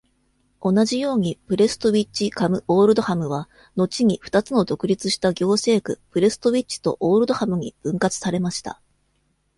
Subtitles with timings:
[0.63, 8.81] 同じように、プレストウィッチ＝カム＝オールドハムは後にふたつの独立した行政区プレストウィッチとオールドハムに分割されました。